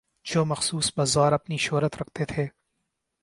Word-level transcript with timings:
جو 0.23 0.45
مخصوص 0.45 0.91
بازار 0.97 1.31
اپنی 1.31 1.57
شہرت 1.57 1.97
رکھتے 2.01 2.25
تھے۔ 2.25 2.47